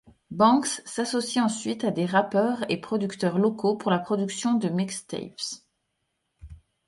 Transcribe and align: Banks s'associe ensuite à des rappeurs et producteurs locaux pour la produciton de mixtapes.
Banks 0.31 0.81
s'associe 0.83 1.43
ensuite 1.45 1.83
à 1.83 1.91
des 1.91 2.07
rappeurs 2.07 2.65
et 2.69 2.81
producteurs 2.81 3.37
locaux 3.37 3.75
pour 3.75 3.91
la 3.91 3.99
produciton 3.99 4.55
de 4.55 4.67
mixtapes. 4.67 5.61